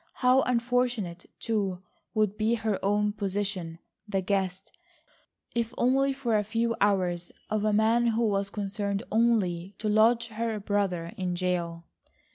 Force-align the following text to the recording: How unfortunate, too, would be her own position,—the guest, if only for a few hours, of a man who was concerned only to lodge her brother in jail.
How 0.15 0.41
unfortunate, 0.41 1.29
too, 1.39 1.83
would 2.15 2.35
be 2.35 2.55
her 2.55 2.83
own 2.83 3.13
position,—the 3.13 4.21
guest, 4.21 4.71
if 5.53 5.75
only 5.77 6.11
for 6.11 6.35
a 6.35 6.43
few 6.43 6.75
hours, 6.81 7.31
of 7.51 7.63
a 7.63 7.71
man 7.71 8.07
who 8.07 8.27
was 8.27 8.49
concerned 8.49 9.03
only 9.11 9.75
to 9.77 9.87
lodge 9.87 10.29
her 10.29 10.59
brother 10.59 11.13
in 11.17 11.35
jail. 11.35 11.85